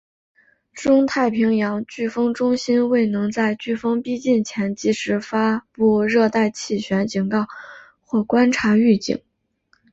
[0.73, 7.45] 中太平洋飓风中心未能在飓风逼近前及时发布热带气旋警告
[8.03, 9.21] 或观察预警。